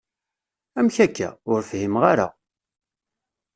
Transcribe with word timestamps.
Amek 0.77 0.97
akka? 1.05 1.29
Ur 1.51 1.59
fhimeɣ 1.69 2.03
ara. 2.11 2.27